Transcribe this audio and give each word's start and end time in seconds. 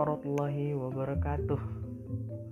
warahmatullahi 0.00 0.72
wabarakatuh. 0.80 1.60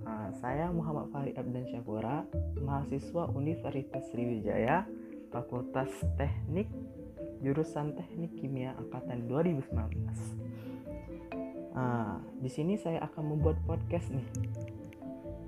Nah, 0.05 0.29
saya 0.37 0.69
Muhammad 0.69 1.09
Fahri 1.09 1.33
Abdan 1.33 1.65
Syakura, 1.65 2.21
mahasiswa 2.61 3.25
Universitas 3.33 4.05
Sriwijaya, 4.13 4.85
Fakultas 5.33 5.89
Teknik, 6.13 6.69
jurusan 7.41 7.97
Teknik 7.97 8.37
Kimia 8.37 8.77
angkatan 8.77 9.25
2019. 9.25 9.65
Nah, 11.73 12.21
di 12.37 12.53
sini 12.53 12.77
saya 12.77 13.01
akan 13.09 13.33
membuat 13.33 13.57
podcast 13.65 14.13
nih. 14.13 14.29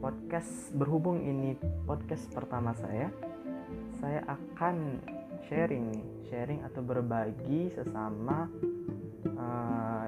Podcast 0.01 0.73
berhubung 0.73 1.21
ini 1.21 1.53
podcast 1.85 2.25
pertama 2.33 2.73
saya, 2.81 3.13
saya 4.01 4.25
akan 4.25 5.05
sharing 5.45 5.93
nih, 5.93 6.05
sharing 6.33 6.65
atau 6.65 6.81
berbagi 6.81 7.69
sesama 7.77 8.49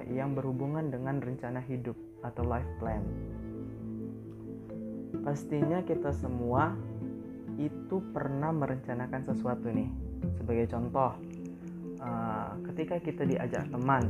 yang 0.10 0.36
berhubungan 0.36 0.92
dengan 0.92 1.20
rencana 1.24 1.64
hidup 1.64 1.96
atau 2.24 2.44
life 2.44 2.68
plan. 2.80 3.04
Pastinya 5.24 5.80
kita 5.86 6.12
semua 6.12 6.76
itu 7.56 8.02
pernah 8.12 8.50
merencanakan 8.52 9.22
sesuatu 9.24 9.70
nih. 9.70 9.88
Sebagai 10.40 10.68
contoh, 10.68 11.12
uh, 12.02 12.52
ketika 12.72 13.00
kita 13.00 13.24
diajak 13.24 13.64
teman 13.70 14.10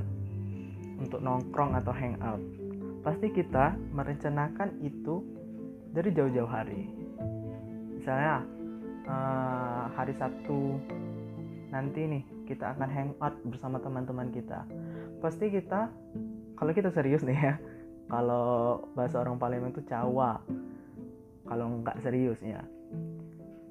untuk 0.98 1.20
nongkrong 1.20 1.76
atau 1.78 1.94
hangout, 1.94 2.42
pasti 3.04 3.30
kita 3.30 3.76
merencanakan 3.92 4.80
itu 4.82 5.22
dari 5.92 6.10
jauh-jauh 6.16 6.50
hari. 6.50 6.90
Misalnya 8.00 8.42
uh, 9.06 9.86
hari 9.94 10.16
Sabtu 10.16 10.80
nanti 11.70 12.06
nih 12.06 12.24
kita 12.46 12.78
akan 12.78 12.90
hangout 12.90 13.36
bersama 13.50 13.82
teman-teman 13.82 14.30
kita 14.30 14.62
pasti 15.24 15.48
kita 15.48 15.88
kalau 16.60 16.72
kita 16.76 16.92
serius 16.92 17.24
nih 17.24 17.40
ya 17.40 17.56
kalau 18.12 18.84
bahasa 18.92 19.24
orang 19.24 19.40
Palembang 19.40 19.72
itu 19.72 19.82
cawa 19.88 20.44
kalau 21.48 21.84
nggak 21.84 22.00
serius 22.04 22.40
ya. 22.40 22.64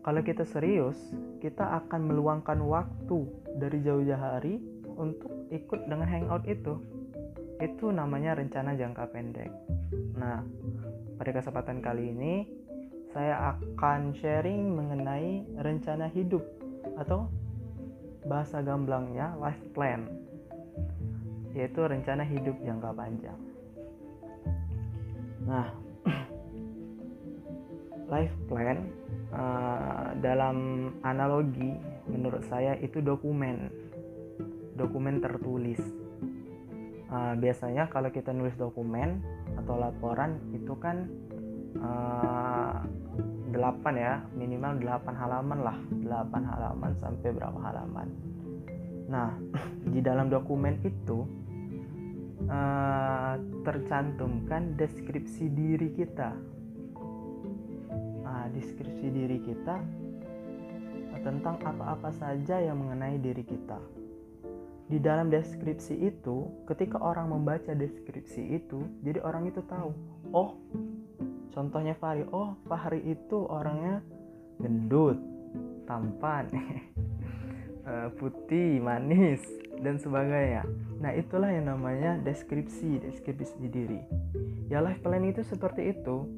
Kalau 0.03 0.21
kita 0.23 0.43
serius 0.43 0.99
kita 1.39 1.83
akan 1.83 2.11
meluangkan 2.11 2.59
waktu 2.63 3.27
dari 3.59 3.79
jauh-jauh 3.83 4.19
hari 4.19 4.59
untuk 4.99 5.31
ikut 5.51 5.87
dengan 5.87 6.09
hangout 6.09 6.45
itu. 6.47 6.79
Itu 7.63 7.95
namanya 7.95 8.35
rencana 8.35 8.75
jangka 8.75 9.05
pendek. 9.15 9.51
Nah 10.19 10.43
pada 11.17 11.31
kesempatan 11.31 11.79
kali 11.81 12.11
ini 12.13 12.35
saya 13.13 13.57
akan 13.57 14.17
sharing 14.17 14.73
mengenai 14.73 15.47
rencana 15.61 16.09
hidup 16.11 16.43
atau 16.99 17.29
bahasa 18.27 18.63
gamblangnya 18.63 19.37
life 19.39 19.61
plan 19.75 20.22
yaitu 21.53 21.81
rencana 21.85 22.25
hidup 22.25 22.57
jangka 22.65 22.91
panjang. 22.97 23.39
Nah, 25.45 25.69
life 28.13 28.35
plan 28.49 28.89
uh, 29.35 30.17
dalam 30.21 30.57
analogi 31.03 31.77
menurut 32.09 32.45
saya 32.49 32.77
itu 32.81 33.03
dokumen, 33.05 33.69
dokumen 34.79 35.21
tertulis. 35.21 35.81
Uh, 37.13 37.37
biasanya 37.37 37.93
kalau 37.93 38.09
kita 38.09 38.33
nulis 38.33 38.57
dokumen 38.57 39.21
atau 39.61 39.77
laporan 39.77 40.41
itu 40.57 40.73
kan 40.81 41.13
uh, 41.77 42.81
8 43.53 43.85
ya 44.01 44.25
minimal 44.33 44.81
8 44.81 45.13
halaman 45.13 45.61
lah 45.61 45.77
8 45.93 46.33
halaman 46.41 46.93
sampai 46.99 47.29
berapa 47.37 47.59
halaman 47.61 48.09
nah 49.13 49.29
di 49.93 50.01
dalam 50.01 50.33
dokumen 50.33 50.81
itu 50.83 51.29
uh, 52.49 53.35
tercantumkan 53.63 54.75
deskripsi 54.79 55.51
diri 55.53 55.93
kita. 55.95 56.31
Uh, 58.23 58.47
deskripsi 58.55 59.07
diri 59.13 59.39
kita 59.43 59.77
tentang 61.23 61.57
apa-apa 61.63 62.11
saja 62.19 62.59
yang 62.59 62.83
mengenai 62.83 63.17
diri 63.23 63.47
kita. 63.47 63.79
Di 64.91 64.99
dalam 65.01 65.33
deskripsi 65.33 65.95
itu, 66.05 66.51
ketika 66.69 67.01
orang 67.01 67.33
membaca 67.33 67.73
deskripsi 67.73 68.61
itu, 68.61 68.85
jadi 69.01 69.25
orang 69.25 69.49
itu 69.49 69.65
tahu, 69.65 69.95
oh, 70.35 70.59
contohnya 71.55 71.97
Fahri, 71.97 72.29
oh, 72.29 72.59
Fahri 72.69 73.01
itu 73.07 73.47
orangnya 73.49 74.05
gendut, 74.61 75.17
tampan, 75.89 76.51
eh, 77.89 78.09
putih, 78.21 78.83
manis, 78.85 79.41
dan 79.83 79.99
sebagainya. 79.99 80.63
Nah, 81.03 81.11
itulah 81.13 81.51
yang 81.51 81.67
namanya 81.67 82.17
deskripsi, 82.23 83.03
deskripsi 83.03 83.67
diri. 83.67 84.01
Ya 84.71 84.79
life 84.79 85.03
plan 85.03 85.27
itu 85.27 85.43
seperti 85.43 85.91
itu. 85.91 86.31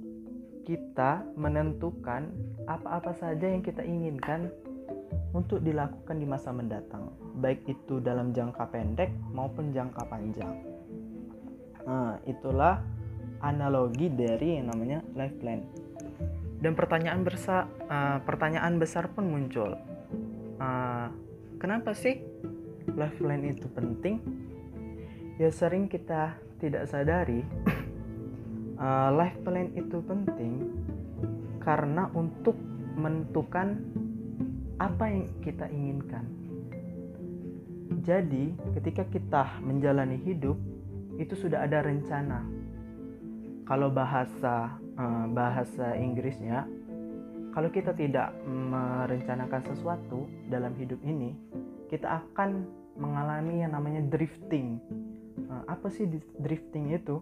Kita 0.65 1.21
menentukan 1.37 2.33
apa-apa 2.65 3.13
saja 3.13 3.53
yang 3.53 3.61
kita 3.61 3.85
inginkan 3.85 4.49
untuk 5.37 5.61
dilakukan 5.61 6.17
di 6.17 6.25
masa 6.25 6.55
mendatang, 6.55 7.11
baik 7.43 7.67
itu 7.67 7.99
dalam 7.99 8.31
jangka 8.31 8.71
pendek 8.71 9.11
maupun 9.35 9.75
jangka 9.75 10.07
panjang. 10.07 10.55
Nah, 11.85 12.17
itulah 12.25 12.81
analogi 13.45 14.09
dari 14.09 14.57
yang 14.57 14.73
namanya 14.73 15.05
life 15.13 15.37
plan. 15.43 15.61
Dan 16.63 16.73
pertanyaan 16.73 17.27
besar, 17.27 17.69
uh, 17.93 18.25
pertanyaan 18.25 18.81
besar 18.81 19.13
pun 19.13 19.29
muncul. 19.29 19.77
Uh, 20.57 21.13
kenapa 21.61 21.93
sih 21.93 22.25
life 22.95 23.17
plan 23.19 23.43
itu 23.43 23.67
penting 23.75 24.23
ya 25.39 25.51
sering 25.51 25.91
kita 25.91 26.39
tidak 26.63 26.87
sadari 26.87 27.43
uh, 28.79 29.11
life 29.15 29.37
plan 29.43 29.71
itu 29.75 29.99
penting 30.05 30.71
karena 31.63 32.11
untuk 32.13 32.55
menentukan 32.95 33.81
apa 34.79 35.05
yang 35.09 35.25
kita 35.41 35.67
inginkan. 35.71 36.25
Jadi 38.05 38.53
ketika 38.77 39.05
kita 39.09 39.43
menjalani 39.65 40.21
hidup 40.21 40.59
itu 41.17 41.35
sudah 41.39 41.65
ada 41.65 41.81
rencana. 41.81 42.45
Kalau 43.65 43.89
bahasa 43.89 44.77
uh, 45.01 45.25
bahasa 45.33 45.97
Inggrisnya 45.97 46.69
kalau 47.57 47.71
kita 47.71 47.97
tidak 47.97 48.35
merencanakan 48.45 49.63
sesuatu 49.73 50.27
dalam 50.53 50.75
hidup 50.77 51.01
ini 51.07 51.33
kita 51.89 52.21
akan 52.21 52.67
mengalami 52.95 53.63
yang 53.63 53.75
namanya 53.75 54.03
drifting. 54.07 54.79
Uh, 55.51 55.63
apa 55.67 55.91
sih 55.91 56.07
drifting 56.39 56.95
itu? 56.95 57.21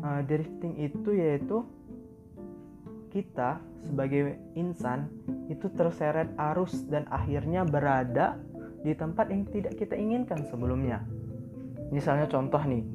Uh, 0.00 0.22
drifting 0.24 0.78
itu 0.78 1.10
yaitu 1.12 1.66
kita 3.10 3.58
sebagai 3.82 4.38
insan 4.54 5.10
itu 5.50 5.66
terseret 5.74 6.30
arus 6.38 6.86
dan 6.86 7.10
akhirnya 7.10 7.66
berada 7.66 8.38
di 8.80 8.94
tempat 8.94 9.28
yang 9.28 9.44
tidak 9.50 9.74
kita 9.76 9.98
inginkan 9.98 10.46
sebelumnya. 10.46 11.02
Misalnya 11.90 12.30
contoh 12.30 12.62
nih, 12.62 12.86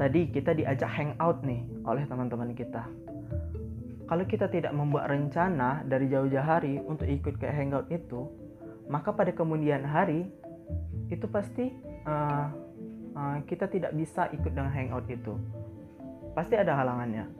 tadi 0.00 0.32
kita 0.32 0.56
diajak 0.56 0.88
hangout 0.88 1.44
nih 1.44 1.62
oleh 1.84 2.08
teman-teman 2.08 2.56
kita. 2.56 2.88
Kalau 4.08 4.24
kita 4.26 4.50
tidak 4.50 4.74
membuat 4.74 5.06
rencana 5.12 5.86
dari 5.86 6.10
jauh-jauh 6.10 6.42
hari 6.42 6.82
untuk 6.82 7.06
ikut 7.06 7.38
ke 7.38 7.46
hangout 7.46 7.86
itu, 7.94 8.26
maka 8.90 9.14
pada 9.14 9.30
kemudian 9.30 9.86
hari 9.86 10.26
itu 11.06 11.26
pasti 11.30 11.70
uh, 12.10 12.50
uh, 13.14 13.38
kita 13.46 13.70
tidak 13.70 13.94
bisa 13.94 14.26
ikut 14.34 14.50
dengan 14.50 14.74
hangout 14.74 15.06
itu. 15.06 15.38
Pasti 16.34 16.58
ada 16.58 16.74
halangannya. 16.74 17.30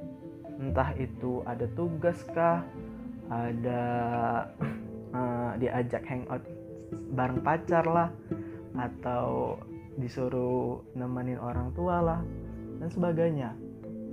Entah 0.62 0.94
itu 0.94 1.42
ada 1.42 1.66
tugas 1.74 2.22
kah 2.30 2.62
ada 3.26 3.82
uh, 5.10 5.52
diajak 5.62 6.06
hangout 6.06 6.46
bareng 7.18 7.42
pacar 7.42 7.82
lah 7.82 8.08
atau 8.78 9.58
disuruh 9.98 10.86
nemenin 10.94 11.42
orang 11.42 11.74
tua 11.74 11.98
lah 11.98 12.20
dan 12.78 12.88
sebagainya. 12.94 13.50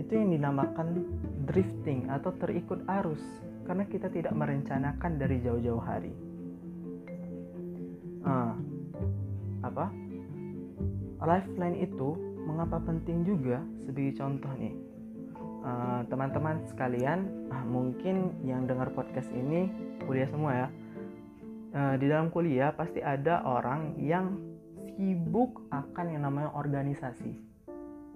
Itu 0.02 0.18
yang 0.18 0.34
dinamakan 0.34 1.06
drifting 1.46 2.10
atau 2.10 2.34
terikut 2.42 2.82
arus 3.02 3.22
karena 3.70 3.86
kita 3.86 4.10
tidak 4.10 4.34
merencanakan 4.34 5.22
dari 5.22 5.42
jauh-jauh 5.42 5.82
hari 5.82 6.27
uh, 8.28 8.54
apa? 9.64 9.86
Lifeline 11.18 11.82
itu 11.82 12.14
mengapa 12.46 12.78
penting 12.84 13.26
juga 13.26 13.64
sebagai 13.88 14.20
contoh 14.20 14.52
nih? 14.60 14.76
Teman 15.68 16.08
teman-teman 16.08 16.64
sekalian 16.70 17.28
uh, 17.52 17.66
mungkin 17.68 18.40
yang 18.48 18.64
dengar 18.70 18.88
podcast 18.96 19.28
ini 19.36 19.68
kuliah 20.06 20.30
semua 20.30 20.52
ya. 20.54 20.68
Uh, 21.76 21.96
di 22.00 22.08
dalam 22.08 22.32
kuliah 22.32 22.72
pasti 22.72 23.04
ada 23.04 23.44
orang 23.44 24.00
yang 24.00 24.40
sibuk 24.96 25.68
akan 25.74 26.16
yang 26.16 26.24
namanya 26.24 26.56
organisasi. 26.56 27.36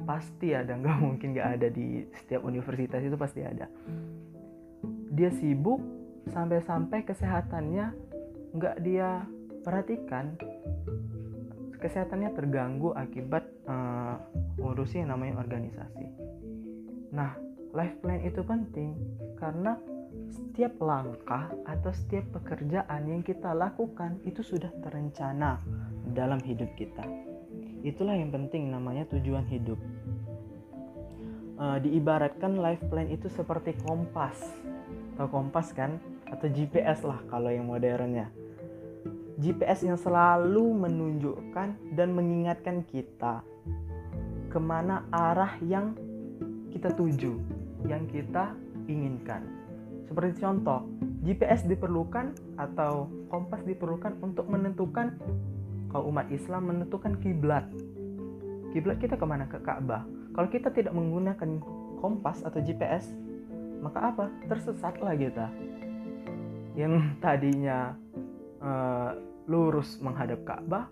Pasti 0.07 0.55
ada 0.55 0.79
nggak 0.79 0.97
mungkin 1.05 1.35
nggak 1.35 1.49
ada 1.59 1.67
di 1.67 2.07
setiap 2.23 2.47
universitas 2.47 3.03
itu 3.03 3.17
pasti 3.19 3.43
ada. 3.43 3.67
Dia 5.11 5.27
sibuk 5.35 5.83
sampai-sampai 6.31 7.03
kesehatannya 7.03 7.85
nggak 8.55 8.75
dia 8.79 9.27
perhatikan 9.61 10.35
kesehatannya 11.81 12.29
terganggu 12.37 12.93
akibat 12.93 13.45
uh, 13.65 14.21
ngurusi 14.61 15.01
yang 15.01 15.17
namanya 15.17 15.41
organisasi. 15.41 16.05
Nah, 17.11 17.33
life 17.73 17.97
plan 17.99 18.21
itu 18.21 18.45
penting 18.45 18.93
karena 19.41 19.75
setiap 20.31 20.77
langkah 20.79 21.51
atau 21.65 21.91
setiap 21.91 22.39
pekerjaan 22.39 23.09
yang 23.09 23.25
kita 23.25 23.51
lakukan 23.51 24.21
itu 24.23 24.45
sudah 24.45 24.69
terencana 24.85 25.59
dalam 26.13 26.39
hidup 26.43 26.69
kita. 26.77 27.03
Itulah 27.81 28.13
yang 28.15 28.29
penting 28.29 28.69
namanya 28.69 29.09
tujuan 29.09 29.47
hidup. 29.49 29.79
E, 31.57 31.65
diibaratkan 31.81 32.61
life 32.61 32.83
plan 32.87 33.09
itu 33.09 33.27
seperti 33.27 33.73
kompas. 33.81 34.37
Atau 35.17 35.27
kompas 35.33 35.73
kan? 35.73 35.97
Atau 36.29 36.47
GPS 36.47 37.03
lah 37.03 37.19
kalau 37.27 37.49
yang 37.49 37.67
modernnya. 37.67 38.29
GPS 39.41 39.81
yang 39.81 39.97
selalu 39.97 40.85
menunjukkan 40.85 41.97
dan 41.97 42.09
mengingatkan 42.13 42.85
kita 42.85 43.41
ke 44.53 44.59
mana 44.61 45.01
arah 45.09 45.57
yang 45.65 45.97
kita 46.69 46.93
tuju, 46.93 47.41
yang 47.89 48.05
kita 48.05 48.53
inginkan. 48.85 49.41
Seperti 50.05 50.45
contoh, 50.45 50.85
GPS 51.25 51.65
diperlukan 51.65 52.37
atau 52.61 53.09
kompas 53.33 53.65
diperlukan 53.65 54.21
untuk 54.21 54.45
menentukan 54.45 55.17
kalau 55.89 56.13
umat 56.13 56.29
Islam 56.29 56.69
menentukan 56.69 57.17
kiblat. 57.17 57.65
Kiblat 58.71 59.01
kita 59.01 59.17
ke 59.17 59.25
mana? 59.25 59.49
Ke 59.49 59.57
Ka'bah. 59.57 60.05
Kalau 60.37 60.47
kita 60.53 60.69
tidak 60.69 60.93
menggunakan 60.93 61.59
kompas 61.97 62.45
atau 62.45 62.61
GPS, 62.61 63.09
maka 63.81 64.13
apa? 64.13 64.25
Tersesatlah 64.47 65.17
kita. 65.17 65.49
Yang 66.77 67.03
tadinya 67.19 67.97
uh, 68.63 69.30
lurus 69.49 69.97
menghadap 70.01 70.43
Ka'bah, 70.45 70.89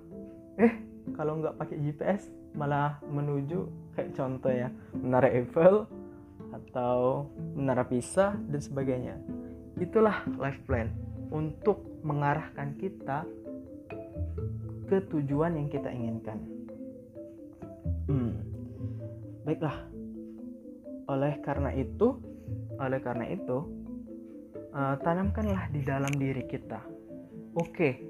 eh 0.58 0.74
kalau 1.14 1.42
nggak 1.42 1.58
pakai 1.58 1.78
GPS 1.82 2.30
malah 2.54 2.98
menuju 3.06 3.70
kayak 3.94 4.14
contoh 4.18 4.50
ya 4.50 4.70
menara 4.98 5.30
Eiffel 5.30 5.86
atau 6.50 7.30
menara 7.54 7.86
Pisa 7.86 8.34
dan 8.50 8.62
sebagainya. 8.62 9.16
Itulah 9.78 10.26
life 10.42 10.60
plan 10.66 10.90
untuk 11.30 11.86
mengarahkan 12.02 12.74
kita 12.82 13.24
ke 14.90 14.98
tujuan 15.14 15.54
yang 15.54 15.70
kita 15.70 15.94
inginkan. 15.94 16.42
Hmm. 18.10 18.34
Baiklah. 19.46 19.86
Oleh 21.10 21.38
karena 21.46 21.74
itu, 21.74 22.18
oleh 22.78 23.00
karena 23.02 23.30
itu, 23.30 23.66
uh, 24.74 24.98
tanamkanlah 25.02 25.70
di 25.70 25.82
dalam 25.86 26.14
diri 26.18 26.46
kita. 26.50 26.82
Oke, 27.58 28.09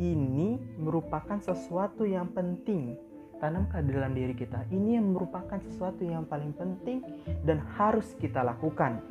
ini 0.00 0.58
merupakan 0.80 1.38
sesuatu 1.40 2.04
yang 2.08 2.30
penting 2.32 2.96
tanamkan 3.38 3.84
dalam 3.84 4.16
diri 4.16 4.32
kita. 4.32 4.64
Ini 4.72 4.96
yang 4.96 5.12
merupakan 5.12 5.60
sesuatu 5.68 6.00
yang 6.00 6.24
paling 6.24 6.56
penting 6.56 7.04
dan 7.44 7.60
harus 7.76 8.16
kita 8.16 8.40
lakukan. 8.40 9.04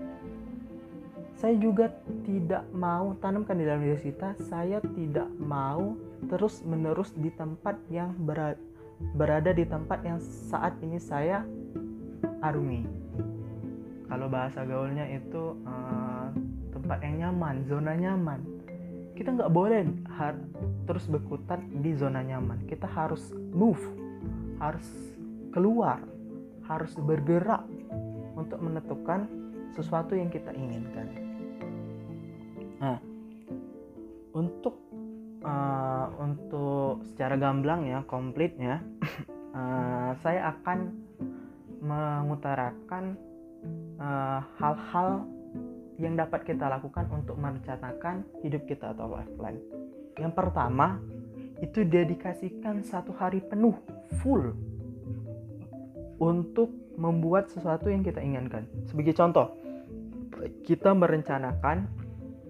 Saya 1.38 1.60
juga 1.60 1.92
tidak 2.24 2.64
mau 2.72 3.20
tanamkan 3.20 3.60
di 3.60 3.68
dalam 3.68 3.84
diri 3.84 4.00
kita, 4.00 4.34
saya 4.48 4.80
tidak 4.96 5.28
mau 5.38 5.94
terus-menerus 6.32 7.12
di 7.20 7.28
tempat 7.36 7.76
yang 7.92 8.16
berada, 8.16 8.56
berada 9.12 9.52
di 9.52 9.68
tempat 9.68 10.00
yang 10.08 10.24
saat 10.24 10.80
ini 10.80 10.96
saya 11.04 11.44
arungi. 12.40 12.88
Kalau 14.08 14.30
bahasa 14.32 14.64
gaulnya 14.64 15.10
itu 15.10 15.58
uh, 15.68 16.32
tempat 16.72 17.02
yang 17.04 17.16
nyaman, 17.28 17.56
zona 17.66 17.94
nyaman. 17.98 18.40
Kita 19.14 19.30
nggak 19.34 19.54
boleh 19.54 19.86
terus 20.90 21.06
berkutat 21.06 21.62
di 21.82 21.94
zona 21.94 22.26
nyaman. 22.26 22.66
Kita 22.66 22.90
harus 22.90 23.30
move 23.54 24.04
harus 24.64 24.88
keluar, 25.52 26.00
harus 26.64 26.96
bergerak 26.96 27.68
untuk 28.40 28.64
menentukan 28.64 29.28
sesuatu 29.76 30.16
yang 30.16 30.32
kita 30.32 30.56
inginkan. 30.56 31.08
Nah, 32.80 32.98
untuk 34.32 34.80
uh, 35.44 36.08
untuk 36.16 37.04
secara 37.12 37.36
gamblang 37.36 37.84
ya, 37.92 38.00
komplitnya, 38.08 38.80
uh, 39.52 40.16
saya 40.24 40.56
akan 40.56 40.96
mengutarakan 41.84 43.20
uh, 44.00 44.40
hal-hal 44.56 45.28
yang 46.02 46.18
dapat 46.18 46.46
kita 46.46 46.66
lakukan 46.70 47.06
untuk 47.14 47.38
merencanakan 47.38 48.26
hidup 48.42 48.66
kita 48.66 48.94
atau 48.98 49.14
life 49.14 49.30
plan. 49.38 49.58
Yang 50.18 50.34
pertama, 50.34 51.02
itu 51.62 51.86
dedikasikan 51.86 52.82
satu 52.82 53.14
hari 53.16 53.40
penuh 53.40 53.78
full 54.22 54.54
untuk 56.18 56.70
membuat 56.98 57.50
sesuatu 57.50 57.90
yang 57.90 58.06
kita 58.06 58.22
inginkan. 58.22 58.70
Sebagai 58.86 59.18
contoh, 59.18 59.54
kita 60.66 60.94
merencanakan 60.94 61.90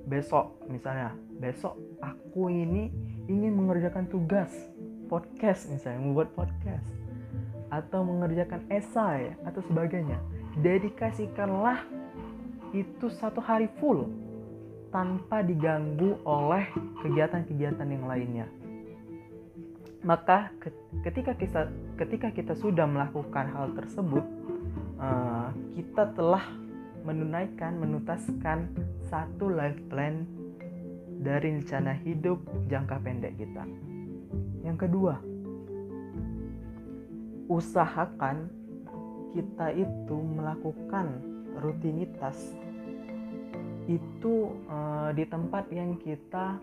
besok 0.07 0.59
misalnya, 0.67 1.15
besok 1.39 1.79
aku 2.03 2.51
ini 2.51 2.91
ingin 3.31 3.55
mengerjakan 3.55 4.07
tugas 4.11 4.51
podcast 5.07 5.71
misalnya, 5.71 6.03
membuat 6.03 6.35
podcast 6.35 6.83
atau 7.71 8.05
mengerjakan 8.05 8.61
esai 8.69 9.33
atau 9.47 9.63
sebagainya. 9.65 10.19
Dedikasikanlah 10.61 12.02
itu 12.73 13.07
satu 13.13 13.37
hari 13.37 13.69
full 13.77 14.09
tanpa 14.89 15.45
diganggu 15.45 16.17
oleh 16.25 16.69
kegiatan-kegiatan 17.05 17.87
yang 17.87 18.05
lainnya. 18.05 18.47
Maka 20.03 20.51
ketika 21.05 21.31
kita 21.37 21.71
ketika 21.95 22.27
kita 22.33 22.53
sudah 22.57 22.83
melakukan 22.83 23.47
hal 23.55 23.71
tersebut 23.77 24.25
uh, 24.99 25.49
kita 25.77 26.11
telah 26.17 26.43
menunaikan 27.07 27.79
menuntaskan 27.79 28.67
satu 29.07 29.47
life 29.47 29.79
plan 29.87 30.27
dari 31.23 31.55
rencana 31.55 31.95
hidup 32.03 32.41
jangka 32.67 32.99
pendek 32.99 33.33
kita. 33.39 33.63
Yang 34.65 34.89
kedua 34.89 35.15
usahakan 37.47 38.47
kita 39.35 39.67
itu 39.75 40.15
melakukan 40.15 41.32
rutinitas 41.59 42.55
itu 43.85 44.55
uh, 44.71 45.11
di 45.11 45.27
tempat 45.27 45.67
yang 45.69 45.99
kita 45.99 46.55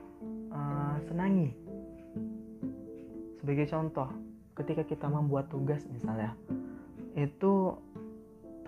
uh, 0.51 0.97
senangi 1.05 1.71
sebagai 3.41 3.73
contoh, 3.73 4.09
ketika 4.53 4.85
kita 4.85 5.09
membuat 5.09 5.49
tugas 5.49 5.81
misalnya, 5.89 6.37
itu 7.17 7.73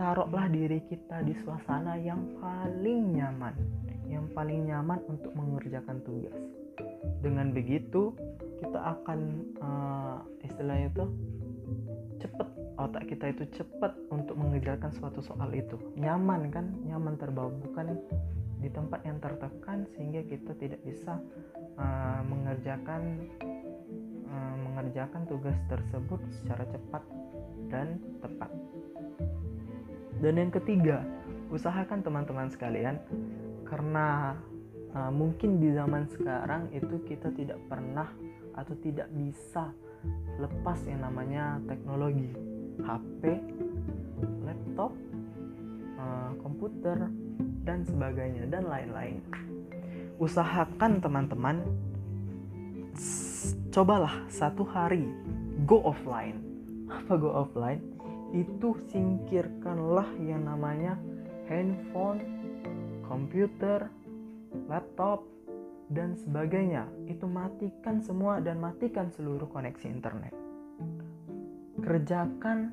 taruhlah 0.01 0.49
diri 0.49 0.81
kita 0.89 1.21
di 1.21 1.37
suasana 1.45 2.01
yang 2.01 2.19
paling 2.41 3.13
nyaman, 3.13 3.53
yang 4.09 4.25
paling 4.33 4.65
nyaman 4.65 4.97
untuk 5.13 5.37
mengerjakan 5.37 6.01
tugas. 6.09 6.33
Dengan 7.21 7.53
begitu, 7.53 8.17
kita 8.65 8.81
akan 8.97 9.21
uh, 9.61 10.19
istilahnya 10.41 10.89
itu 10.89 11.05
cepat 12.25 12.49
otak 12.81 13.09
kita 13.09 13.33
itu 13.33 13.45
cepat 13.57 13.93
untuk 14.09 14.37
mengerjakan 14.37 14.93
suatu 14.95 15.21
soal 15.21 15.53
itu. 15.53 15.77
Nyaman 15.97 16.49
kan? 16.53 16.67
Nyaman 16.87 17.21
terbawa 17.21 17.53
bukan 17.53 17.99
di 18.63 18.71
tempat 18.71 19.03
yang 19.03 19.19
tertekan 19.19 19.85
sehingga 19.97 20.23
kita 20.25 20.55
tidak 20.55 20.81
bisa 20.87 21.19
uh, 21.77 22.23
mengerjakan 22.23 23.27
Eh, 24.33 24.57
mengerjakan 24.65 25.29
tugas 25.29 25.53
tersebut 25.69 26.17
secara 26.41 26.65
cepat 26.65 27.05
dan 27.69 28.01
tepat. 28.25 28.49
Dan 30.25 30.41
yang 30.41 30.49
ketiga, 30.49 31.05
usahakan 31.53 32.01
teman-teman 32.01 32.49
sekalian 32.49 32.97
karena 33.69 34.33
uh, 34.97 35.13
mungkin 35.13 35.61
di 35.61 35.77
zaman 35.77 36.09
sekarang 36.17 36.73
itu 36.73 36.97
kita 37.05 37.29
tidak 37.37 37.61
pernah 37.69 38.09
atau 38.57 38.73
tidak 38.81 39.13
bisa 39.13 39.69
lepas 40.41 40.81
yang 40.89 41.05
namanya 41.05 41.61
teknologi, 41.69 42.33
HP, 42.81 43.23
laptop, 44.45 44.93
uh, 46.01 46.33
komputer 46.41 47.11
dan 47.69 47.85
sebagainya 47.85 48.49
dan 48.49 48.65
lain-lain. 48.67 49.21
Usahakan 50.17 51.03
teman-teman 51.03 51.61
cobalah 53.73 54.25
satu 54.29 54.65
hari 54.65 55.09
go 55.69 55.83
offline. 55.85 56.41
Apa 56.97 57.17
go 57.21 57.31
offline? 57.33 57.81
Itu 58.33 58.81
singkirkanlah 58.89 60.09
yang 60.25 60.49
namanya 60.49 60.97
handphone, 61.53 62.25
komputer, 63.05 63.93
laptop, 64.73 65.29
dan 65.93 66.17
sebagainya. 66.17 66.89
Itu 67.05 67.29
matikan 67.29 68.01
semua 68.01 68.41
dan 68.41 68.57
matikan 68.59 69.13
seluruh 69.13 69.49
koneksi 69.53 69.87
internet. 69.93 70.42
Kerjakan 71.83 72.71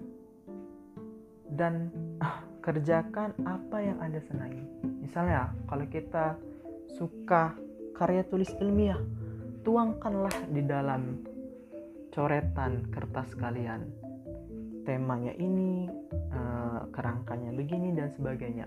dan 1.58 1.90
ah, 2.22 2.46
kerjakan 2.62 3.34
apa 3.44 3.78
yang 3.82 3.98
Anda 4.00 4.22
senangi. 4.22 4.64
Misalnya, 5.02 5.50
kalau 5.66 5.86
kita 5.90 6.38
suka 6.94 7.58
karya 7.98 8.24
tulis 8.30 8.54
ilmiah, 8.62 9.02
tuangkanlah 9.66 10.34
di 10.54 10.62
dalam 10.64 11.26
coretan 12.14 12.86
kertas 12.94 13.34
kalian 13.38 14.10
temanya 14.90 15.38
ini, 15.38 15.86
uh, 16.34 16.90
kerangkanya 16.90 17.54
begini 17.54 17.94
dan 17.94 18.10
sebagainya. 18.18 18.66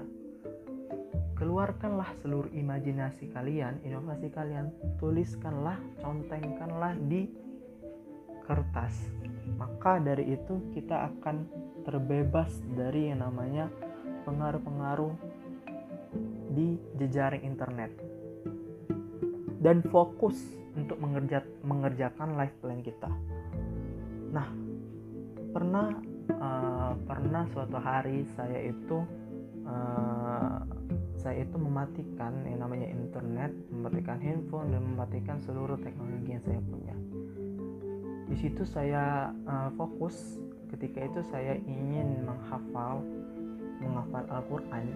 Keluarkanlah 1.35 2.15
seluruh 2.23 2.55
imajinasi 2.55 3.35
kalian, 3.35 3.83
inovasi 3.83 4.31
kalian, 4.31 4.71
tuliskanlah, 5.03 5.75
contengkanlah 5.99 6.95
di 7.11 7.27
kertas. 8.47 8.95
Maka 9.63 10.03
dari 10.03 10.35
itu 10.35 10.59
kita 10.75 11.07
akan 11.15 11.47
terbebas 11.87 12.51
dari 12.75 13.15
yang 13.15 13.23
namanya 13.23 13.71
pengaruh-pengaruh 14.27 15.15
di 16.51 16.83
jejaring 16.99 17.47
internet 17.47 17.95
dan 19.63 19.87
fokus 19.87 20.35
untuk 20.75 20.99
mengerja 20.99 21.47
mengerjakan 21.63 22.35
life 22.35 22.59
plan 22.59 22.83
kita. 22.83 23.07
Nah, 24.35 24.51
pernah 25.55 25.95
uh, 26.43 26.93
pernah 27.07 27.47
suatu 27.55 27.79
hari 27.79 28.27
saya 28.35 28.67
itu 28.67 28.99
uh, 29.63 30.59
saya 31.23 31.47
itu 31.47 31.55
mematikan 31.55 32.35
yang 32.43 32.67
namanya 32.67 32.91
internet, 32.91 33.55
mematikan 33.71 34.19
handphone 34.19 34.75
dan 34.75 34.83
mematikan 34.83 35.39
seluruh 35.47 35.79
teknologi 35.79 36.35
yang 36.35 36.43
saya 36.43 36.59
punya. 36.59 36.97
Di 38.33 38.49
situ 38.49 38.65
saya 38.65 39.29
uh, 39.45 39.69
fokus 39.77 40.41
ketika 40.73 41.05
itu 41.05 41.21
saya 41.29 41.53
ingin 41.69 42.25
menghafal 42.25 43.05
menghafal 43.77 44.25
Al-Qur'an. 44.33 44.89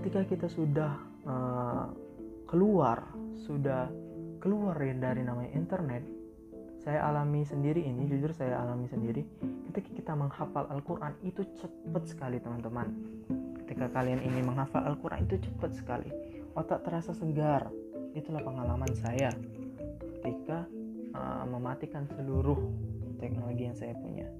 Ketika 0.00 0.24
kita 0.24 0.46
sudah 0.48 0.96
uh, 1.28 1.92
keluar, 2.48 3.04
sudah 3.44 3.92
keluar 4.40 4.80
dari 4.80 5.20
namanya 5.28 5.52
internet, 5.52 6.00
saya 6.80 7.04
alami 7.04 7.44
sendiri 7.44 7.84
ini 7.84 8.08
jujur 8.08 8.32
saya 8.32 8.64
alami 8.64 8.88
sendiri 8.88 9.20
ketika 9.68 9.92
kita 9.92 10.12
menghafal 10.16 10.64
Al-Quran 10.72 11.12
itu 11.20 11.44
cepat 11.60 12.08
sekali 12.08 12.40
teman-teman. 12.40 12.88
Ketika 13.60 13.92
kalian 13.92 14.24
ini 14.24 14.40
menghafal 14.40 14.88
Al-Quran 14.88 15.28
itu 15.28 15.36
cepat 15.44 15.76
sekali. 15.76 16.08
Otak 16.56 16.80
terasa 16.80 17.12
segar. 17.12 17.68
Itulah 18.16 18.40
pengalaman 18.40 18.88
saya. 18.96 19.28
Ketika 20.00 20.64
uh, 21.18 21.44
mematikan 21.50 22.06
seluruh 22.14 22.58
teknologi 23.18 23.66
yang 23.66 23.74
saya 23.74 23.94
punya 23.98 24.30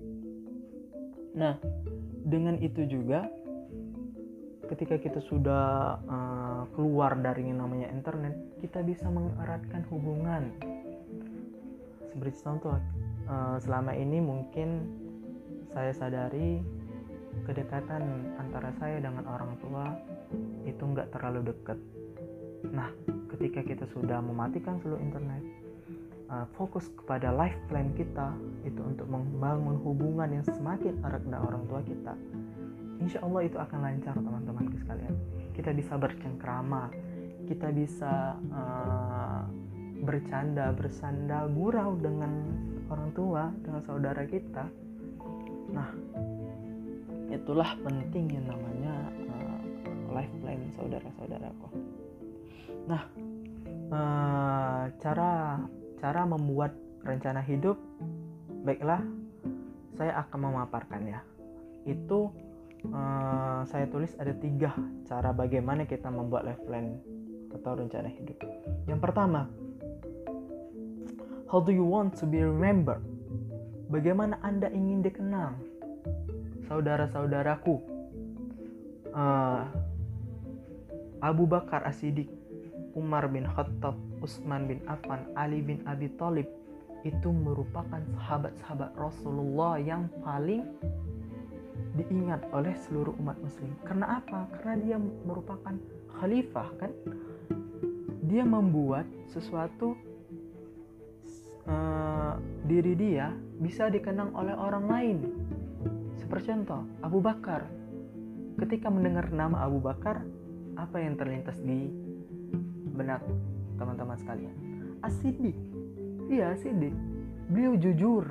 nah 1.34 1.58
dengan 2.22 2.62
itu 2.62 2.86
juga 2.86 3.26
ketika 4.70 5.00
kita 5.00 5.20
sudah 5.26 5.98
uh, 6.06 6.62
keluar 6.78 7.18
dari 7.18 7.50
yang 7.50 7.58
namanya 7.58 7.90
internet 7.90 8.38
kita 8.62 8.84
bisa 8.86 9.10
mengeratkan 9.10 9.82
hubungan 9.90 10.54
seperti 12.14 12.38
contoh 12.46 12.78
uh, 13.26 13.56
selama 13.58 13.94
ini 13.94 14.18
mungkin 14.22 14.86
saya 15.72 15.92
sadari 15.94 16.62
kedekatan 17.46 18.34
antara 18.40 18.72
saya 18.80 18.98
dengan 18.98 19.24
orang 19.28 19.54
tua 19.62 19.94
itu 20.66 20.82
nggak 20.82 21.12
terlalu 21.14 21.52
dekat. 21.52 21.78
Nah, 22.74 22.90
ketika 23.36 23.62
kita 23.62 23.86
sudah 23.94 24.18
mematikan 24.18 24.82
seluruh 24.82 24.98
internet, 24.98 25.42
uh, 26.30 26.46
fokus 26.56 26.88
kepada 26.94 27.32
life 27.34 27.56
plan 27.68 27.92
kita 27.96 28.32
itu 28.64 28.80
untuk 28.80 29.08
membangun 29.08 29.80
hubungan 29.82 30.40
yang 30.40 30.46
semakin 30.46 30.96
erat 31.04 31.24
dengan 31.24 31.42
orang 31.44 31.62
tua 31.66 31.80
kita. 31.84 32.14
Insya 32.98 33.22
Allah 33.22 33.42
itu 33.46 33.56
akan 33.60 33.78
lancar 33.78 34.14
teman-teman 34.16 34.74
sekalian. 34.74 35.14
Kita 35.54 35.70
bisa 35.74 35.94
bercengkrama, 35.98 36.90
kita 37.46 37.68
bisa 37.74 38.34
uh, 38.52 39.42
bercanda 40.02 40.70
bersanda 40.70 41.50
gurau 41.50 41.98
dengan 41.98 42.30
orang 42.86 43.10
tua 43.12 43.50
dengan 43.62 43.82
saudara 43.82 44.22
kita 44.24 44.66
nah 45.68 45.90
itulah 47.28 47.76
penting 47.84 48.40
yang 48.40 48.46
namanya 48.48 48.94
uh, 49.28 49.60
life 50.16 50.32
plan 50.40 50.60
saudara-saudaraku 50.78 51.68
nah 52.88 53.02
uh, 53.92 54.82
cara 55.02 55.60
cara 55.98 56.24
membuat 56.24 56.74
rencana 57.02 57.42
hidup 57.42 57.78
baiklah 58.62 59.02
saya 59.94 60.22
akan 60.26 60.38
memaparkannya 60.50 61.20
itu 61.86 62.30
uh, 62.90 63.62
saya 63.66 63.86
tulis 63.90 64.14
ada 64.18 64.34
tiga 64.34 64.74
cara 65.06 65.34
bagaimana 65.34 65.86
kita 65.86 66.10
membuat 66.10 66.46
life 66.46 66.62
plan 66.66 66.98
atau 67.54 67.74
rencana 67.74 68.10
hidup 68.10 68.38
yang 68.86 69.02
pertama 69.02 69.50
How 71.48 71.64
do 71.64 71.72
you 71.72 71.80
want 71.80 72.12
to 72.20 72.28
be 72.28 72.44
remembered? 72.44 73.00
Bagaimana 73.88 74.36
Anda 74.44 74.68
ingin 74.68 75.00
dikenang? 75.00 75.56
Saudara-saudaraku, 76.68 77.80
uh, 79.16 79.64
Abu 81.24 81.48
Bakar 81.48 81.88
As-Siddiq, 81.88 82.28
Umar 82.92 83.32
bin 83.32 83.48
Khattab, 83.48 83.96
Utsman 84.20 84.66
bin 84.66 84.80
Affan, 84.90 85.26
Ali 85.38 85.62
bin 85.62 85.82
Abi 85.86 86.10
Thalib 86.18 86.46
itu 87.06 87.30
merupakan 87.30 88.02
sahabat-sahabat 88.18 88.90
Rasulullah 88.98 89.78
yang 89.78 90.10
paling 90.26 90.66
diingat 91.94 92.42
oleh 92.50 92.74
seluruh 92.86 93.14
umat 93.22 93.38
muslim. 93.38 93.70
Karena 93.86 94.18
apa? 94.22 94.50
Karena 94.58 94.74
dia 94.82 94.96
merupakan 94.98 95.74
khalifah 96.18 96.68
kan? 96.78 96.92
Dia 98.28 98.44
membuat 98.44 99.08
sesuatu 99.30 99.96
uh, 101.64 102.36
diri 102.68 102.92
dia 102.98 103.32
bisa 103.62 103.88
dikenang 103.88 104.34
oleh 104.34 104.54
orang 104.54 104.84
lain. 104.86 105.18
Seperti 106.18 106.50
contoh, 106.52 106.82
Abu 107.00 107.22
Bakar. 107.22 107.64
Ketika 108.58 108.90
mendengar 108.90 109.30
nama 109.30 109.64
Abu 109.64 109.78
Bakar, 109.78 110.26
apa 110.74 110.98
yang 110.98 111.14
terlintas 111.14 111.62
di 111.62 111.90
benak 112.94 113.22
teman-teman 113.78 114.18
sekalian? 114.18 114.54
Asidik. 115.06 115.54
Iya, 116.28 116.58
Asidik. 116.58 116.92
Beliau 117.48 117.78
jujur. 117.78 118.26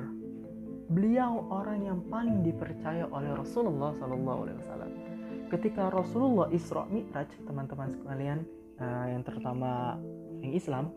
Beliau 0.88 1.48
orang 1.52 1.84
yang 1.84 2.00
paling 2.08 2.44
dipercaya 2.44 3.08
oleh 3.12 3.34
Rasulullah 3.36 3.92
Sallallahu 3.96 4.38
Alaihi 4.46 4.58
Wasallam. 4.64 4.90
Ketika 5.48 5.88
Rasulullah 5.92 6.48
Isra 6.52 6.84
Mi'raj, 6.88 7.28
teman-teman 7.44 7.92
sekalian, 7.96 8.44
uh, 8.80 9.06
yang 9.08 9.24
terutama 9.24 9.96
yang 10.44 10.52
Islam, 10.52 10.92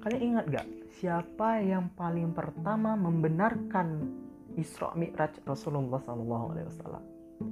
kalian 0.00 0.22
ingat 0.36 0.44
gak 0.48 0.66
siapa 1.00 1.60
yang 1.62 1.92
paling 1.96 2.34
pertama 2.34 2.96
membenarkan 2.96 4.08
Isra 4.56 4.92
Mi'raj 4.96 5.40
Rasulullah 5.48 6.00
SAW? 6.00 7.00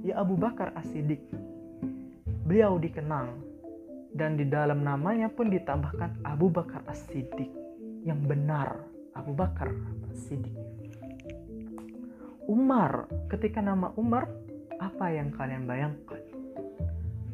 Ya 0.05 0.21
Abu 0.21 0.37
Bakar 0.37 0.73
As-Siddiq. 0.77 1.21
Beliau 2.45 2.77
dikenang 2.77 3.50
dan 4.11 4.35
di 4.35 4.45
dalam 4.47 4.83
namanya 4.83 5.31
pun 5.31 5.47
ditambahkan 5.47 6.23
Abu 6.27 6.51
Bakar 6.51 6.83
As-Siddiq 6.87 7.47
yang 8.03 8.23
benar 8.27 8.83
Abu 9.15 9.31
Bakar 9.31 9.71
As-Siddiq. 10.11 10.55
Umar, 12.51 13.07
ketika 13.31 13.63
nama 13.63 13.95
Umar, 13.95 14.27
apa 14.81 15.13
yang 15.13 15.31
kalian 15.31 15.63
bayangkan? 15.63 16.19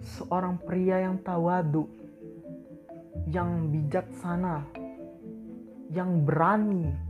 Seorang 0.04 0.62
pria 0.62 1.02
yang 1.10 1.18
tawadu, 1.26 1.90
yang 3.26 3.74
bijaksana, 3.74 4.62
yang 5.90 6.22
berani 6.22 7.08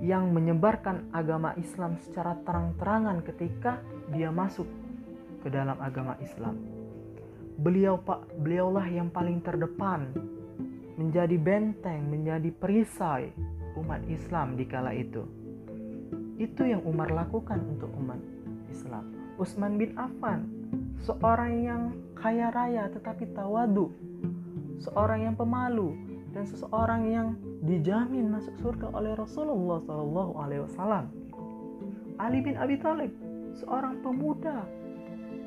yang 0.00 0.28
menyebarkan 0.28 1.08
agama 1.16 1.56
Islam 1.56 1.96
secara 2.04 2.36
terang-terangan 2.44 3.24
ketika 3.24 3.80
dia 4.12 4.28
masuk 4.28 4.68
ke 5.40 5.48
dalam 5.48 5.80
agama 5.80 6.20
Islam. 6.20 6.75
Beliau 7.56 7.96
Pak, 7.96 8.36
beliaulah 8.44 8.84
yang 8.84 9.08
paling 9.08 9.40
terdepan 9.40 10.12
menjadi 11.00 11.36
benteng, 11.40 12.08
menjadi 12.08 12.52
perisai 12.52 13.32
umat 13.80 14.04
Islam 14.08 14.56
di 14.56 14.64
kala 14.68 14.92
itu. 14.92 15.24
Itu 16.36 16.68
yang 16.68 16.84
Umar 16.84 17.08
lakukan 17.08 17.60
untuk 17.64 17.88
umat 17.96 18.20
Islam. 18.68 19.08
Utsman 19.40 19.80
bin 19.80 19.96
Affan, 19.96 20.48
seorang 21.04 21.52
yang 21.64 21.82
kaya 22.16 22.52
raya 22.52 22.88
tetapi 22.92 23.28
tawadu, 23.32 23.92
seorang 24.80 25.28
yang 25.28 25.36
pemalu, 25.36 25.96
dan 26.36 26.44
seseorang 26.44 27.08
yang 27.08 27.28
dijamin 27.64 28.28
masuk 28.28 28.52
surga 28.60 28.92
oleh 28.92 29.16
Rasulullah 29.16 29.80
Shallallahu 29.84 30.32
Alaihi. 30.40 30.68
Ali 32.16 32.38
bin 32.40 32.56
Abi 32.56 32.76
Thalib, 32.80 33.12
seorang 33.60 34.00
pemuda, 34.04 34.64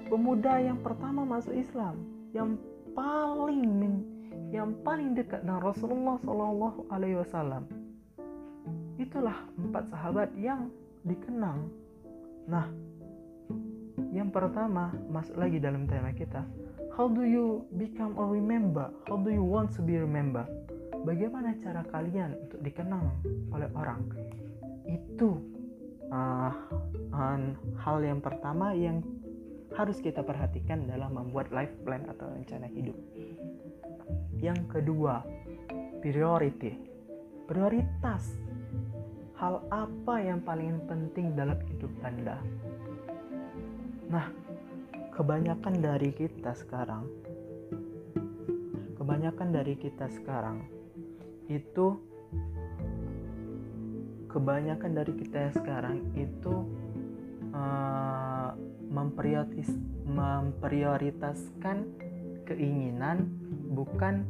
pemuda 0.09 0.57
yang 0.59 0.81
pertama 0.81 1.23
masuk 1.23 1.53
Islam, 1.53 2.01
yang 2.33 2.57
paling 2.97 4.01
yang 4.49 4.73
paling 4.81 5.13
dekat 5.13 5.45
dengan 5.45 5.61
Rasulullah 5.61 6.17
Shallallahu 6.25 6.89
Alaihi 6.89 7.21
Wasallam. 7.21 7.69
Itulah 8.97 9.45
empat 9.55 9.93
sahabat 9.93 10.29
yang 10.35 10.73
dikenang. 11.05 11.69
Nah, 12.49 12.65
yang 14.09 14.33
pertama 14.33 14.89
masuk 15.07 15.37
lagi 15.37 15.61
dalam 15.61 15.85
tema 15.85 16.09
kita. 16.11 16.41
How 16.97 17.07
do 17.07 17.23
you 17.23 17.63
become 17.77 18.17
a 18.17 18.25
remember? 18.25 18.89
How 19.07 19.15
do 19.15 19.29
you 19.29 19.45
want 19.45 19.71
to 19.77 19.85
be 19.85 19.95
remembered? 19.95 20.49
bagaimana 21.03 21.55
cara 21.63 21.81
kalian 21.87 22.35
untuk 22.47 22.59
dikenang 22.63 23.07
oleh 23.55 23.69
orang 23.75 24.01
itu 24.89 25.39
uh, 26.11 26.51
hal 27.79 27.97
yang 28.01 28.19
pertama 28.19 28.73
yang 28.73 28.99
harus 29.77 29.97
kita 30.01 30.25
perhatikan 30.25 30.89
dalam 30.89 31.13
membuat 31.17 31.53
life 31.53 31.73
plan 31.85 32.05
atau 32.09 32.29
rencana 32.29 32.69
hidup. 32.69 32.97
Yang 34.39 34.61
kedua, 34.71 35.21
priority. 35.99 36.79
Prioritas. 37.45 38.37
Hal 39.39 39.63
apa 39.71 40.19
yang 40.19 40.43
paling 40.43 40.83
penting 40.85 41.31
dalam 41.33 41.57
hidup 41.71 41.91
Anda? 42.03 42.37
Nah, 44.11 44.27
kebanyakan 45.15 45.79
dari 45.79 46.11
kita 46.11 46.51
sekarang 46.55 47.07
kebanyakan 49.09 49.49
dari 49.49 49.73
kita 49.73 50.05
sekarang 50.11 50.69
itu 51.49 51.97
kebanyakan 54.29 54.91
dari 54.93 55.17
kita 55.17 55.49
sekarang 55.57 56.13
itu 56.13 56.61
uh, 57.49 58.28
memprioritas 58.89 59.69
memprioritaskan 60.09 61.77
keinginan 62.49 63.29
bukan 63.69 64.25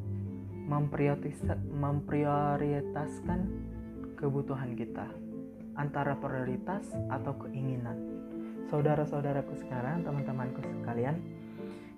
memprioritas 0.68 1.40
memprioritaskan 1.72 3.40
kebutuhan 4.20 4.76
kita. 4.76 5.08
Antara 5.80 6.20
prioritas 6.20 6.92
atau 7.08 7.40
keinginan. 7.40 7.96
Saudara-saudaraku 8.68 9.56
sekarang 9.64 10.04
teman-temanku 10.04 10.60
sekalian 10.84 11.24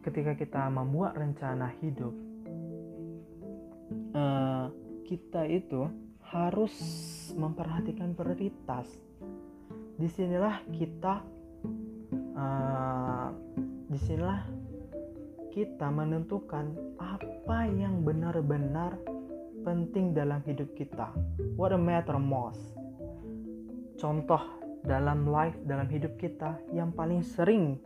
ketika 0.06 0.38
kita 0.38 0.70
membuat 0.70 1.18
rencana 1.18 1.74
hidup 1.82 2.14
uh, 4.14 4.70
kita 5.04 5.44
itu 5.50 5.90
harus 6.32 6.72
memperhatikan 7.36 8.16
prioritas. 8.16 8.88
Di 10.00 10.08
sinilah 10.08 10.64
kita 10.72 11.22
uh, 12.38 13.30
di 13.92 14.00
sinilah 14.00 14.42
kita 15.52 15.92
menentukan 15.92 16.72
apa 16.96 17.68
yang 17.68 18.08
benar-benar 18.08 18.96
penting 19.68 20.16
dalam 20.16 20.40
hidup 20.48 20.72
kita. 20.80 21.12
What 21.60 21.76
a 21.76 21.80
matter 21.80 22.18
most. 22.18 22.60
Contoh 24.00 24.42
dalam 24.82 25.30
life, 25.30 25.60
dalam 25.68 25.86
hidup 25.92 26.18
kita 26.18 26.58
yang 26.74 26.90
paling 26.96 27.22
sering 27.22 27.78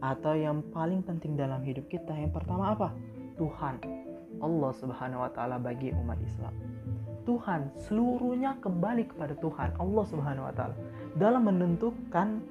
atau 0.00 0.32
yang 0.32 0.64
paling 0.72 1.04
penting 1.04 1.36
dalam 1.36 1.60
hidup 1.60 1.84
kita 1.92 2.16
yang 2.16 2.32
pertama 2.32 2.72
apa? 2.72 2.88
Tuhan. 3.36 3.76
Allah 4.40 4.72
Subhanahu 4.72 5.20
wa 5.20 5.30
taala 5.36 5.60
bagi 5.60 5.92
umat 5.92 6.16
Islam. 6.24 6.69
Tuhan, 7.30 7.70
seluruhnya 7.86 8.58
kembali 8.58 9.06
kepada 9.14 9.38
Tuhan, 9.38 9.78
Allah 9.78 10.04
Subhanahu 10.10 10.50
wa 10.50 10.54
taala 10.54 10.74
dalam 11.14 11.46
menentukan 11.46 12.42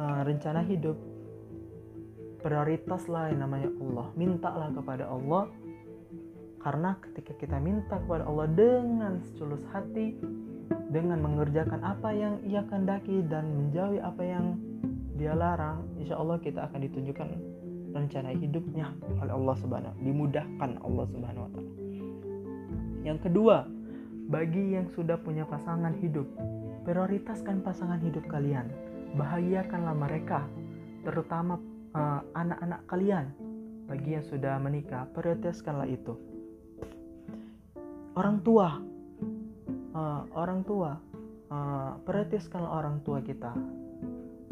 uh, 0.00 0.24
rencana 0.24 0.64
hidup. 0.64 0.96
Prioritaslah 2.40 3.28
yang 3.28 3.44
namanya 3.44 3.68
Allah. 3.76 4.06
Mintalah 4.16 4.68
kepada 4.72 5.04
Allah. 5.06 5.52
Karena 6.64 6.96
ketika 6.96 7.36
kita 7.36 7.60
minta 7.60 8.00
kepada 8.00 8.24
Allah 8.24 8.48
dengan 8.48 9.20
setulus 9.20 9.62
hati 9.68 10.16
dengan 10.88 11.20
mengerjakan 11.20 11.82
apa 11.84 12.08
yang 12.14 12.40
ia 12.46 12.64
kehendaki 12.64 13.20
dan 13.28 13.50
menjauhi 13.52 13.98
apa 14.00 14.22
yang 14.22 14.56
dia 15.18 15.34
larang 15.34 15.84
insya 15.98 16.16
Allah 16.16 16.38
kita 16.38 16.70
akan 16.70 16.86
ditunjukkan 16.86 17.28
rencana 17.92 18.30
hidupnya 18.38 18.94
oleh 19.20 19.32
Allah 19.34 19.54
subhanahu 19.58 19.94
dimudahkan 20.06 20.70
Allah 20.86 21.04
subhanahu 21.10 21.44
wa 21.44 21.50
ta'ala. 21.50 21.72
Yang 23.02 23.18
kedua 23.26 23.66
bagi 24.30 24.78
yang 24.78 24.90
sudah 24.92 25.18
punya 25.18 25.46
pasangan 25.48 25.94
hidup 25.98 26.26
prioritaskan 26.82 27.62
pasangan 27.62 28.02
hidup 28.02 28.26
kalian. 28.26 28.66
Bahagiakanlah 29.14 29.94
mereka 29.94 30.46
terutama 31.06 31.58
uh, 31.94 32.20
anak-anak 32.34 32.82
kalian. 32.90 33.26
Bagi 33.86 34.16
yang 34.16 34.24
sudah 34.24 34.56
menikah 34.62 35.10
prioritaskanlah 35.10 35.90
itu. 35.90 36.14
Orang 38.16 38.40
tua 38.40 38.80
uh, 39.92 40.22
orang 40.32 40.64
tua 40.64 40.96
uh, 41.50 41.92
prioritaskanlah 42.02 42.72
orang 42.72 43.02
tua 43.06 43.20
kita. 43.20 43.52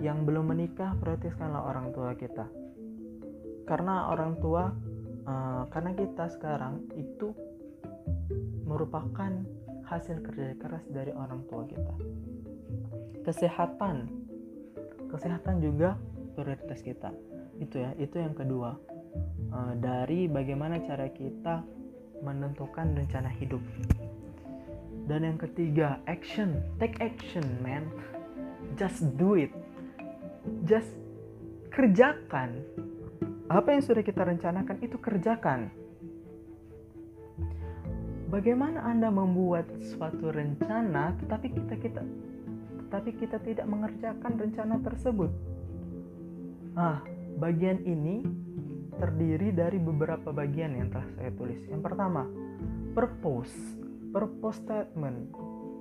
Yang 0.00 0.18
belum 0.28 0.44
menikah 0.54 0.96
prioritaskanlah 0.98 1.62
orang 1.66 1.92
tua 1.92 2.12
kita. 2.16 2.46
Karena 3.64 4.10
orang 4.10 4.38
tua 4.42 4.70
uh, 5.24 5.62
karena 5.70 5.92
kita 5.94 6.26
sekarang 6.36 6.90
itu 6.98 7.32
merupakan 8.66 9.30
hasil 9.90 10.22
kerja 10.22 10.54
keras 10.62 10.86
dari 10.86 11.10
orang 11.10 11.42
tua 11.50 11.66
kita. 11.66 11.94
Kesehatan. 13.26 14.06
Kesehatan 15.10 15.58
juga 15.58 15.98
prioritas 16.38 16.78
kita. 16.78 17.10
Itu 17.58 17.82
ya 17.82 17.90
itu 17.98 18.22
yang 18.22 18.38
kedua. 18.38 18.78
Uh, 19.50 19.74
dari 19.82 20.30
bagaimana 20.30 20.78
cara 20.86 21.10
kita 21.10 21.66
menentukan 22.22 22.94
rencana 22.94 23.26
hidup. 23.34 23.58
Dan 25.10 25.26
yang 25.26 25.38
ketiga 25.42 25.98
action. 26.06 26.62
Take 26.78 27.02
action 27.02 27.42
man. 27.58 27.90
Just 28.78 29.02
do 29.18 29.34
it. 29.34 29.50
Just 30.70 30.94
kerjakan. 31.74 32.62
Apa 33.50 33.74
yang 33.74 33.82
sudah 33.82 34.06
kita 34.06 34.22
rencanakan 34.22 34.78
itu 34.78 34.94
kerjakan 35.02 35.74
bagaimana 38.30 38.86
anda 38.86 39.10
membuat 39.10 39.66
suatu 39.82 40.30
rencana 40.30 41.18
tetapi 41.20 41.50
kita 41.50 41.74
kita 41.76 42.02
tetapi 42.86 43.10
kita 43.18 43.36
tidak 43.42 43.66
mengerjakan 43.66 44.32
rencana 44.38 44.78
tersebut 44.80 45.30
ah 46.78 47.02
Bagian 47.40 47.80
ini 47.88 48.20
terdiri 49.00 49.48
dari 49.56 49.80
beberapa 49.80 50.28
bagian 50.28 50.76
yang 50.76 50.92
telah 50.92 51.08
saya 51.16 51.32
tulis. 51.32 51.56
Yang 51.72 51.88
pertama, 51.88 52.28
purpose, 52.92 53.56
purpose 54.12 54.60
statement, 54.60 55.32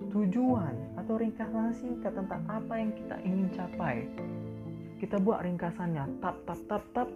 tujuan 0.08 0.96
atau 0.96 1.20
ringkasan 1.20 1.76
singkat 1.76 2.16
tentang 2.16 2.48
apa 2.48 2.80
yang 2.80 2.96
kita 2.96 3.20
ingin 3.28 3.52
capai. 3.52 4.08
Kita 5.04 5.20
buat 5.20 5.44
ringkasannya, 5.44 6.24
tap 6.24 6.48
tap 6.48 6.60
tap 6.72 6.84
tap, 6.96 7.12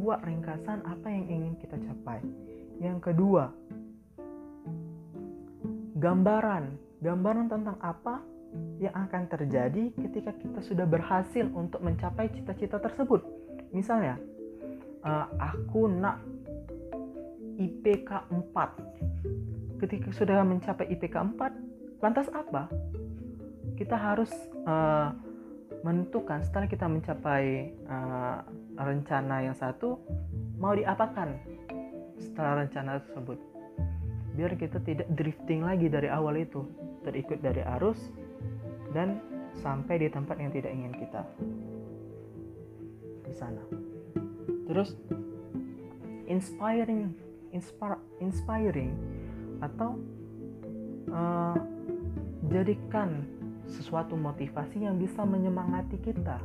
buat 0.00 0.24
ringkasan 0.24 0.80
apa 0.88 1.12
yang 1.12 1.28
ingin 1.28 1.54
kita 1.60 1.76
capai. 1.84 2.24
Yang 2.80 3.12
kedua, 3.12 3.52
gambaran, 6.02 6.64
gambaran 6.98 7.46
tentang 7.46 7.78
apa 7.78 8.18
yang 8.82 8.90
akan 8.90 9.30
terjadi 9.30 9.94
ketika 9.94 10.34
kita 10.34 10.58
sudah 10.66 10.82
berhasil 10.82 11.46
untuk 11.54 11.78
mencapai 11.78 12.26
cita-cita 12.34 12.82
tersebut. 12.82 13.22
Misalnya 13.70 14.18
uh, 15.06 15.30
aku 15.38 15.86
nak 15.86 16.18
IPK 17.56 18.10
4 18.34 19.78
ketika 19.86 20.10
sudah 20.10 20.42
mencapai 20.42 20.90
IPK 20.90 21.38
4 21.38 22.02
lantas 22.02 22.26
apa? 22.34 22.66
Kita 23.78 23.94
harus 23.94 24.30
uh, 24.66 25.14
menentukan 25.86 26.42
setelah 26.42 26.66
kita 26.66 26.90
mencapai 26.90 27.70
uh, 27.86 28.42
rencana 28.74 29.46
yang 29.46 29.54
satu 29.54 30.02
mau 30.58 30.74
diapakan 30.74 31.38
setelah 32.18 32.66
rencana 32.66 32.98
tersebut 33.02 33.51
biar 34.32 34.56
kita 34.56 34.80
tidak 34.82 35.08
drifting 35.12 35.64
lagi 35.64 35.92
dari 35.92 36.08
awal 36.08 36.40
itu 36.40 36.64
terikut 37.04 37.40
dari 37.44 37.60
arus 37.78 37.98
dan 38.96 39.20
sampai 39.60 40.00
di 40.00 40.08
tempat 40.08 40.40
yang 40.40 40.52
tidak 40.52 40.72
ingin 40.72 40.94
kita 40.96 41.22
di 43.28 43.34
sana. 43.36 43.62
Terus 44.68 44.96
inspiring 46.28 47.12
inspire, 47.52 48.00
inspiring 48.18 48.92
atau 49.60 49.94
uh, 51.12 51.56
jadikan 52.48 53.22
sesuatu 53.68 54.18
motivasi 54.18 54.82
yang 54.82 54.98
bisa 54.98 55.22
menyemangati 55.22 56.00
kita. 56.02 56.40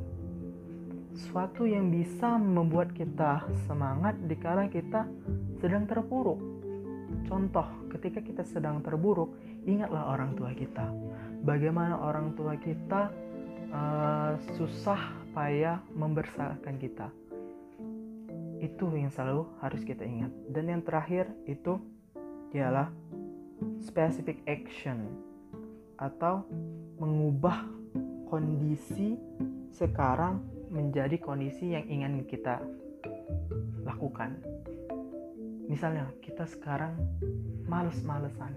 Sesuatu 1.17 1.65
yang 1.65 1.89
bisa 1.89 2.37
membuat 2.37 2.93
kita 2.93 3.41
semangat 3.65 4.13
dikala 4.29 4.69
kita 4.69 5.09
sedang 5.57 5.89
terpuruk. 5.89 6.37
Contoh, 7.27 7.67
ketika 7.91 8.19
kita 8.23 8.43
sedang 8.43 8.83
terburuk, 8.83 9.35
ingatlah 9.63 10.11
orang 10.15 10.35
tua 10.35 10.51
kita. 10.51 10.91
Bagaimana 11.43 11.99
orang 11.99 12.35
tua 12.35 12.55
kita 12.59 13.11
uh, 13.71 14.35
susah 14.55 15.27
supaya 15.37 15.77
membersahkan 15.93 16.81
kita. 16.81 17.13
Itu 18.57 18.89
yang 18.89 19.13
selalu 19.13 19.45
harus 19.61 19.85
kita 19.85 20.01
ingat. 20.01 20.33
Dan 20.49 20.73
yang 20.73 20.81
terakhir 20.81 21.29
itu 21.45 21.77
ialah 22.57 22.89
specific 23.85 24.41
action 24.49 25.05
atau 26.01 26.41
mengubah 26.97 27.69
kondisi 28.33 29.13
sekarang 29.69 30.41
menjadi 30.73 31.21
kondisi 31.21 31.77
yang 31.77 31.85
ingin 31.85 32.25
kita 32.25 32.65
lakukan. 33.85 34.41
Misalnya 35.67 36.07
kita 36.23 36.47
sekarang 36.47 36.95
males-malesan, 37.67 38.55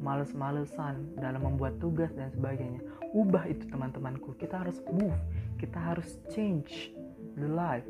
males-malesan 0.00 1.20
dalam 1.20 1.44
membuat 1.44 1.76
tugas 1.76 2.08
dan 2.16 2.32
sebagainya. 2.32 2.80
Ubah 3.12 3.44
itu 3.44 3.68
teman-temanku. 3.68 4.32
Kita 4.40 4.64
harus 4.64 4.80
move. 4.88 5.16
Kita 5.60 5.76
harus 5.76 6.16
change 6.32 6.96
the 7.36 7.44
life. 7.44 7.84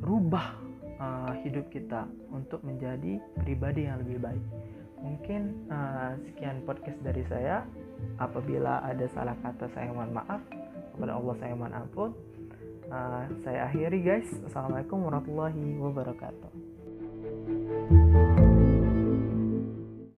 Rubah 0.00 0.56
uh, 0.96 1.32
hidup 1.44 1.68
kita 1.68 2.08
untuk 2.32 2.64
menjadi 2.64 3.20
pribadi 3.44 3.84
yang 3.84 4.00
lebih 4.00 4.24
baik. 4.24 4.44
Mungkin 5.04 5.68
uh, 5.68 6.16
sekian 6.32 6.64
podcast 6.64 6.98
dari 7.04 7.22
saya. 7.28 7.68
Apabila 8.16 8.80
ada 8.80 9.04
salah 9.12 9.36
kata 9.44 9.68
saya 9.76 9.92
mohon 9.92 10.16
maaf. 10.16 10.40
Kepada 10.96 11.12
Allah 11.12 11.34
saya 11.36 11.52
mohon 11.52 11.76
ampun. 11.76 12.10
Uh, 12.88 13.28
saya 13.44 13.68
akhiri 13.68 14.00
guys. 14.00 14.32
Assalamualaikum 14.48 15.04
warahmatullahi 15.04 15.76
wabarakatuh 15.76 16.67